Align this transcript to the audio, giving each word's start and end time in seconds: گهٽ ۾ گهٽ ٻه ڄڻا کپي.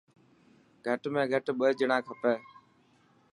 گهٽ 0.85 1.03
۾ 1.17 1.21
گهٽ 1.31 1.45
ٻه 1.59 1.67
ڄڻا 1.77 1.97
کپي. 2.07 2.33